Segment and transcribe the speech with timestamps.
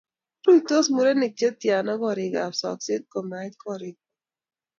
[0.45, 4.09] Ruitos murenik chetiana gorikab sokset komait gorikwai?